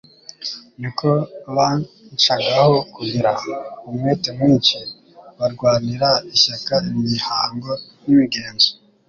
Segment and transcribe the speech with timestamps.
[0.79, 1.09] niko
[1.55, 3.31] banshagaho kugira
[3.89, 4.77] umwete mwinshi
[5.37, 7.71] barwanira ishyaka imihango
[8.03, 8.69] n'imigenzo.